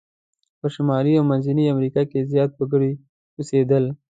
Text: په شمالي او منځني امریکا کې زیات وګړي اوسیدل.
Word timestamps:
په 0.59 0.67
شمالي 0.75 1.13
او 1.19 1.23
منځني 1.31 1.65
امریکا 1.73 2.01
کې 2.11 2.27
زیات 2.31 2.51
وګړي 2.55 2.91
اوسیدل. 3.37 3.85